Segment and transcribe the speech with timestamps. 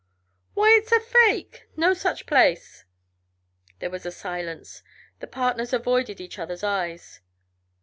[0.55, 2.85] "Why, it's a fake no such place."
[3.77, 4.81] There was a silence;
[5.19, 7.19] the partners avoided each other's eyes.